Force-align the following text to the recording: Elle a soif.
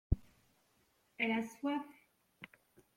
Elle 1.19 1.29
a 1.31 1.43
soif. 1.43 1.85